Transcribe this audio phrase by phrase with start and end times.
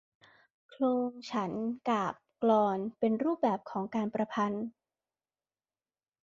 [0.69, 4.65] โคลง ฉันท์ กาพย์ กลอน เป็นรูปแบบของการประพันธ์